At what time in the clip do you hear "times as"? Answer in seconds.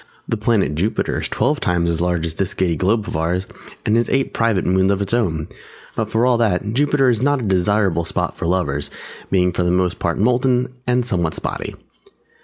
1.59-2.01